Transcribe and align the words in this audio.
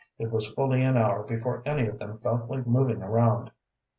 It 0.17 0.31
was 0.31 0.47
fully 0.51 0.81
an 0.81 0.97
hour 0.97 1.21
before 1.21 1.61
any 1.63 1.85
of 1.85 1.99
them 1.99 2.17
felt 2.17 2.49
like 2.49 2.65
moving 2.65 3.03
around. 3.03 3.51